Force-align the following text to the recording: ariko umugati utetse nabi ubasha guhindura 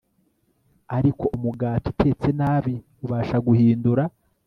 ariko 0.97 1.23
umugati 1.35 1.85
utetse 1.93 2.27
nabi 2.39 2.75
ubasha 3.05 3.37
guhindura 3.45 4.03